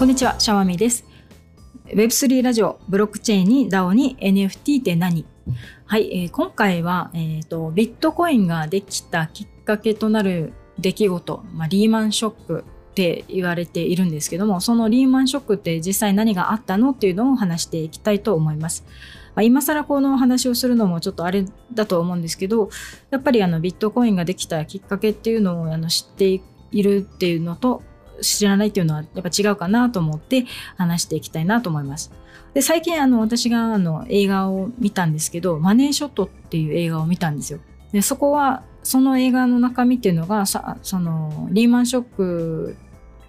[0.00, 1.04] こんにちは、シャワミです。
[1.88, 5.26] Web3 ラジオ、ブロックチェーンに DAO に NFT って何？
[5.84, 18.86] はい、えー、今回は、えーと、ビットコインができたきっかけとなる出来事、まあ、リーマンショックって言われているんですけども、そのリーマンショックって実際何があったのっていうのを話していきたいと思います。
[19.34, 21.44] まあ、今更この話をするのもちょっとあれ
[21.74, 22.70] だと思うんですけど、
[23.10, 26.40] やっぱりあのビットコインができたきっかけっていうのをあの知って
[26.72, 27.82] いるっていうのと、
[28.20, 32.12] 知らないっていうのはやっぱ違うかなと思って話していきたいなと思います。
[32.54, 37.60] で最近あの私があの映画を見たんですけど「マネーショット」っていう映画を見たんですよ。
[37.92, 42.76] でそこはその映画の中身っていうのがさそのリーマンショック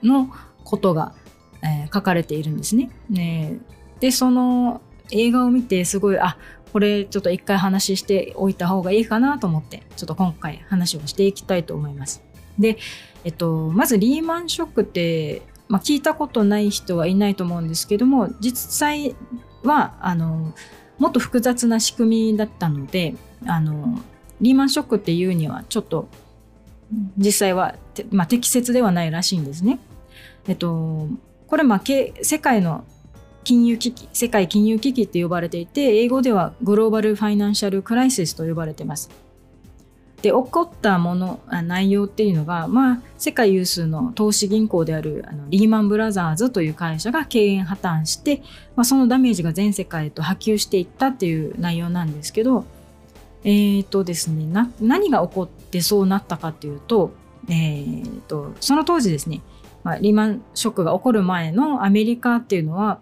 [0.03, 0.29] の
[0.63, 1.13] ことが、
[1.61, 2.89] えー、書かれているんですね。
[3.09, 3.59] ね
[3.99, 4.81] でその
[5.11, 6.37] 映画を見てすごいあ
[6.71, 12.23] これちょっと一回話しておいた方がいいかなと思ってちょっと今回話をしていきたいと思います。
[12.59, 12.77] で
[13.23, 19.15] えっと、まずリーマンショックって、まあ、聞いたことない人はいないと思うんですけども実際
[19.63, 20.53] はあの
[20.97, 23.99] もっと複雑な仕組みだったのであの
[24.39, 26.07] リーマンショックっていうにはちょっと
[27.17, 27.75] 実際は、
[28.11, 29.79] まあ、適切ではないらしいんですね。
[30.47, 31.07] えっと、
[31.47, 31.81] これ、まあ、
[32.21, 32.83] 世界の
[33.43, 39.09] 金融危機世界金融危機って呼ばれていて英語ではグローバルファイナンシャルクライシスと呼ばれてます。
[40.21, 48.43] で起こったもの内容っていうのが、まあ、世界有数の投資銀行であるあのリーマンブラザーズという会社が経営破綻して、
[48.75, 52.65] まあ、そのダメージが全世界へと波及していったっていう内容なんですけど、
[53.43, 57.11] えーとですね、な何が起こってそうなったかっていうと,、
[57.49, 59.41] えーと、その当時ですね、
[59.83, 62.99] まあ、リーマンショックが起こる前のアメリカっていうのは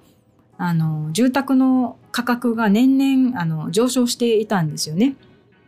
[0.57, 5.15] あの住宅の価格が年々あの上昇していたんですよね。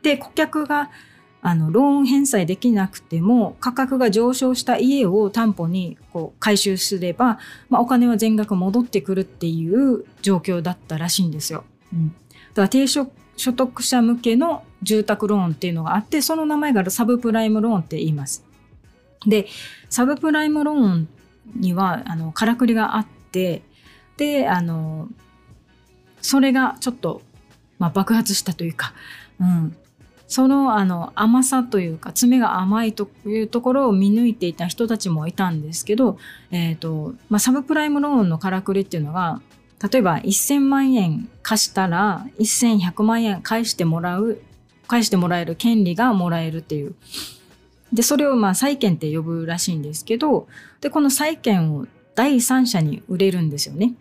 [0.04, 0.90] で顧客が
[1.44, 7.40] あのローン返済できなくても価格が上昇した家を担保にこう回収すれば、
[7.70, 11.64] まあ、お金は全額戻ってくるっていう状況だったらしいんですよ。
[11.94, 12.14] うん、だ
[12.56, 18.46] から低所得者向けの住宅ローンっていうのがあってその名前がサブプライムローンって言います。
[19.26, 19.48] で
[19.90, 21.08] サブプライムローン
[21.56, 23.64] にはあのからくりがあって
[24.18, 25.10] であの
[26.22, 27.22] それがちょっと、
[27.80, 28.94] まあ、爆発したというか、
[29.40, 29.76] うん、
[30.32, 36.18] そのあの甘さというか爪が甘いというところを見抜いていた人たちもいたんですけど、
[36.52, 39.42] えーとまあ、サブプライムローンのからくりっていうのが
[39.92, 44.40] 例えば1000万円貸したら1100万円返してもらう
[44.88, 46.96] 返してもらえる権利がもらえるっていう
[47.92, 50.48] でそれをまあ債権って呼ぶらしいんですけど
[50.80, 53.96] でこの債権を第三者に売れるんですよね。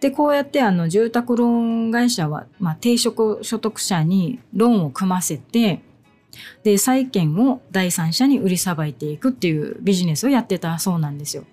[0.00, 1.48] で、こうやってあの住宅ロー
[1.88, 5.82] ン会社は、まあ、低所得者にローンを組ませて、
[6.62, 11.44] で、債権を第三者に売りさばいていくっていうビジネスをやってたそうなんですよ。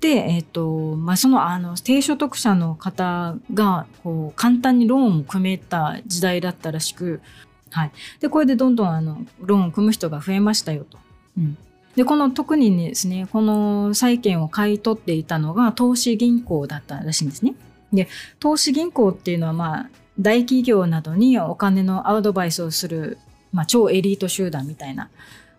[0.00, 7.22] で、えっ、と、まあ、その、あの、低所得者の方が、こう、簡単にローンを組めた時代だったらしく、
[7.70, 7.92] はい。
[8.20, 10.98] で、これでどんどん、あの、ローンを組む人が増えましたよと。
[11.38, 11.56] うん。
[11.96, 17.54] で、この特にですね、この債券を買い取っていたのが投資銀行だったらしいんですね。
[17.92, 18.08] で、
[18.40, 23.18] 投資銀行っていうのはまあ、大企業などにお金のアドバイスをする、
[23.52, 25.10] まあ、超エリート集団みたいな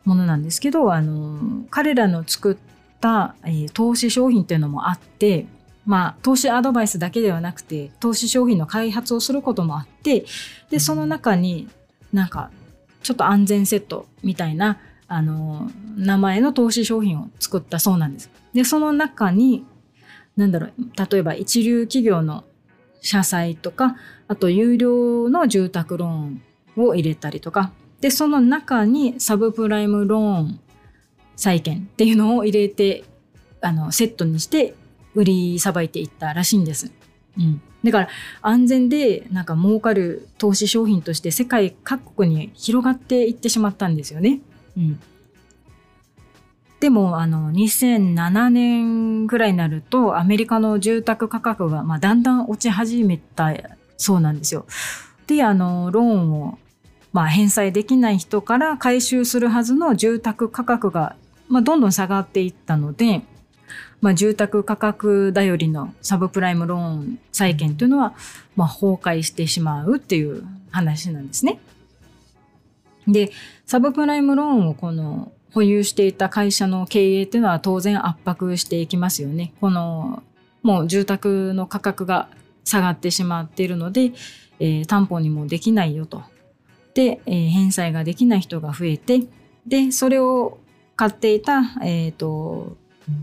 [0.03, 2.57] ものなんですけど、あの、彼らの作っ
[2.99, 5.45] た、えー、投資商品っていうのもあって、
[5.85, 10.25] まあ、投資アドバイスだけではなくて、投資商品の開発をすることもあって、
[10.69, 11.67] で、その中に
[12.11, 12.49] なんか、
[13.03, 18.29] ちょっと安全セットみたいなあの名前の投資商品を作ったそうなんです。
[18.53, 19.65] でその中に
[20.35, 20.71] 何だろう
[21.11, 22.43] 例えば一流企業の
[23.01, 23.95] 社債とか
[24.27, 26.41] あと有料の住宅ローン
[26.77, 27.71] を入れたりとか
[28.01, 30.59] でその中にサブプライムローン
[31.35, 33.03] 債券っていうのを入れて
[33.61, 34.73] あのセットにして
[35.13, 36.91] 売りさばいていったらしいんです。
[37.37, 38.09] うん、だから
[38.41, 44.39] 安全でなんか儲かる投資商品として世界各国に広がっていってしまったんですよね。
[44.77, 44.99] うん、
[46.79, 53.53] でもあの2007年ぐらいになるとアメリカの住宅価格が、まあ、だんだん落ち始めた
[53.97, 54.65] そうなんですよ。
[55.27, 56.59] であのローンを、
[57.11, 61.15] まあ、返済できない人から回収するはずの住宅価格が、
[61.47, 63.23] まあ、どんどん下がっていったので、
[64.01, 68.13] まあ、住宅価格頼りのサブプライムローン債券というのは、
[68.55, 71.59] まあ、崩壊してしまうっていう話なんですね。
[73.07, 73.31] で、
[73.65, 79.53] サブプライムローンをこの保有していた会社の経営っていうのは当然圧迫していきますよね。
[79.61, 80.23] この
[80.63, 82.29] もう住宅の価格が
[82.63, 84.11] 下がってしまっているので、
[84.59, 86.23] えー、担保にもできないよと。
[86.93, 89.21] で、えー、返済ができない人が増えて、
[89.67, 90.57] で、それを
[90.95, 92.77] 買っていた、えっ、ー、と、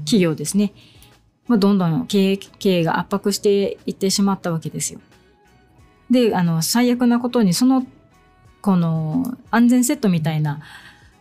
[0.05, 0.73] 企業ですね。
[1.49, 5.01] まあ、どんどん経営経営が圧迫していってしまったわけですよ。
[6.11, 7.87] であの最悪なことにその
[8.63, 10.61] この安全セットみたいな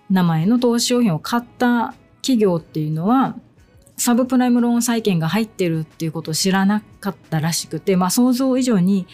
[0.10, 3.36] 名前の投資用品を買った企業っていうのは
[3.98, 9.08] サブプライムローン債券が入ってるっていうことを知らなかったらしくて、まあ、想像以上に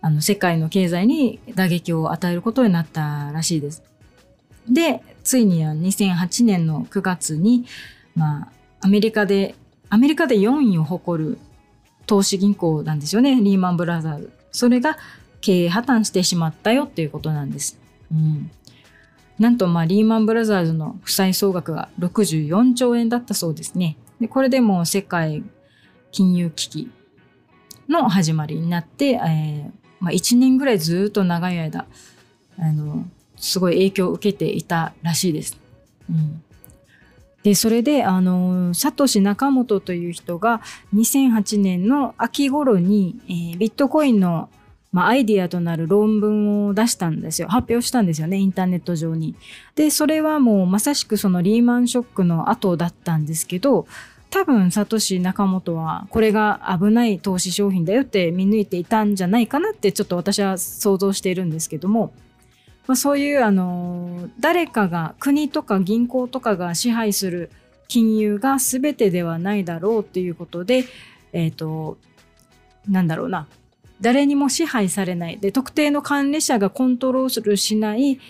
[0.00, 3.82] あの世界の経済に打撃を与えることになったらしいです。
[4.68, 7.64] でついには2008年の9月に、
[8.14, 8.48] まあ、
[8.82, 9.54] アメリカで
[9.90, 11.38] アメリカで4位を誇る
[12.06, 14.32] 投資銀行なんですよねリーマンブラザーズ。
[14.52, 14.96] それが
[15.40, 17.78] 経営破綻してしまったよっていうことなんです。
[18.12, 18.50] うん、
[19.38, 23.96] なんとまあリーマンブラザーズの負債総額が64兆円だったそうですね。
[24.20, 25.44] でこれでもう世界
[26.10, 26.90] 金融危機
[27.88, 29.70] の始まりになって、えー
[30.00, 31.86] まあ、1年ぐらいずっと長い間
[32.58, 33.04] あの
[33.36, 35.58] すごい影響を受けていたらしいです。
[36.10, 36.42] うん、
[37.42, 40.60] でそれであのサトシ・ナカモトという人が
[40.94, 44.48] 2008年の秋頃に、えー、ビットコインの
[44.98, 47.46] まあ、アイディアとなる論文を出したんですよ。
[47.46, 49.36] 発表したんですよね、インターネット上に。
[49.76, 53.86] で、それはもうまさしくそのリーマンショックの後だったんですけど、
[54.30, 62.12] 多分、サトシ・ナカモトはこれが危ない投資商品だよって見抜いていたんじゃないかなってちょっと私は想像しているんですけども、
[62.88, 67.52] まあ、そういうあの誰かが国とか銀行とかが支配する
[67.86, 70.84] 金融が全てではないだろうっていうことで、
[71.32, 71.98] えっ、ー、と、
[72.88, 73.46] なんだろうな、
[74.00, 75.38] 誰にも支配されない。
[75.38, 78.20] で特定の管理者がコントロールしない。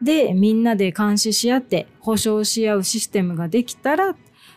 [0.00, 4.14] でみんなで監視し合って保証し合うシステムができたら、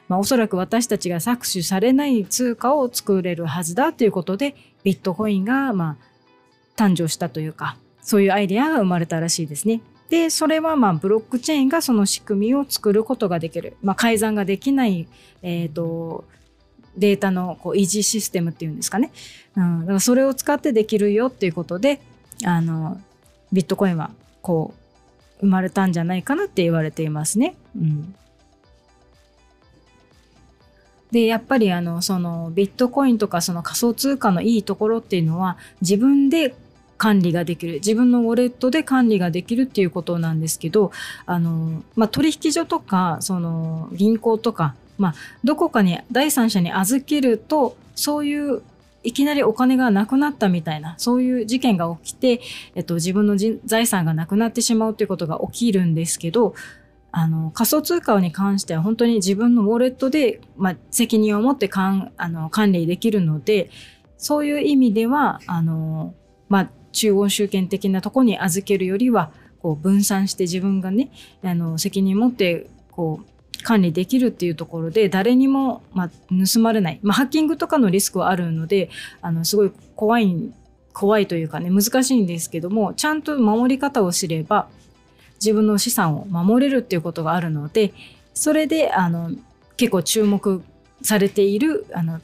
[0.07, 9.81] まあ、おそらく私たちが搾取されない通貨を作れるはずだということでビットコインがまあ誕生したというかそういうアイデアが生まれたらしいですね。
[10.09, 15.07] でそれはまあブロックチェーンがその仕組みを作ることができる、まあ、改ざんができない、
[15.41, 16.25] えーと
[16.98, 19.12] データのこう維持システムっていうんですかね、
[19.56, 22.02] うん、だからそれを使ってできるよっていうことで
[22.44, 23.00] あの
[23.52, 24.12] ビットコインは
[24.42, 24.74] こ
[25.40, 27.56] う生まれたんじゃないかなって言われていますね。
[27.76, 28.16] うん、
[31.12, 36.56] でやっぱりあのそのビットコインとかその仮想通貨のいいところっていうのは自分で
[36.98, 37.76] 管理ができる。
[37.76, 40.92] 自分のウォレットで管理ができるっていうことなんですけど
[41.26, 48.62] あの、まあ、取引所とかその銀行とかまあ、どこかに第三者に預けるとそういう
[49.04, 52.42] いきなりお金がなくなったみたいなそういう事件が起きて、
[52.76, 53.36] えっと、自分の
[53.66, 56.54] 財産がなくなってしまうということが起きるんですけど
[57.12, 63.70] あの仮想通貨に関しては本当に自分のウォレットで、まあ、責任を持ってかんあの管理できるので
[64.18, 66.14] そういう意味ではあの、
[66.48, 71.12] まあ、中央集権的なとこに預けるよりはこう分散して自分がね
[71.44, 73.26] あの責任持ってこう
[73.62, 76.10] 管理できるっていうところで誰にも、まあ、
[76.54, 78.90] 盗まれない、まあ、ハッキングとかのリスクはあるので
[79.22, 80.54] あのすごい怖い
[80.94, 84.68] 怖いというかね難しいんですけどもちゃんと守り方を知れば
[85.36, 87.94] 自分の資産を守れるっていうことがあるので
[88.34, 89.31] それであの
[89.78, 90.64] 結構注目
[91.02, 92.22] されているあの、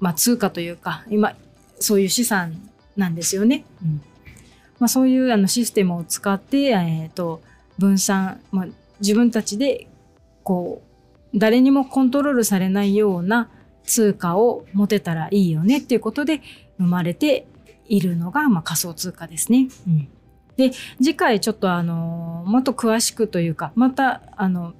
[0.00, 1.34] まあ、通貨というか今
[1.78, 2.60] そういう資産
[2.96, 3.64] なんですよね。
[3.82, 4.02] うん
[4.78, 7.40] まあ、そういうあのシステムを使って、えーと、
[7.78, 8.66] 分散、まあ、
[9.00, 9.87] 自分たちで
[10.48, 10.80] こ
[11.34, 13.50] う誰にもコントロールされないような
[13.84, 16.40] 通貨を持てたらいいよねっていうことで
[16.78, 17.46] 生まれて
[17.86, 19.68] いるのが、まあ、仮想通貨ですね。
[19.86, 20.08] うん、
[20.56, 24.72] で次回ちょっとあのもっと詳しくというかまたあの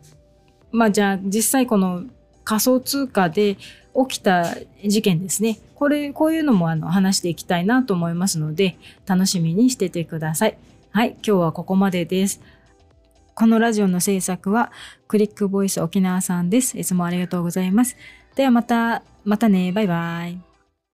[0.73, 2.05] まあじゃあ実際この
[2.45, 3.63] 仮想通貨で起
[4.09, 4.47] きた
[4.87, 10.57] 事件ですねこれこういうのもあの話していきたいなと思いますので楽しみにしててください。
[10.93, 12.41] はい、今日はここまでです。
[13.39, 14.73] このラジオの制作は
[15.07, 16.77] クリックボイス沖縄さんです。
[16.77, 17.97] いつもありがとうございます。
[18.35, 19.71] ではまた、またね。
[19.71, 20.48] バイバイ。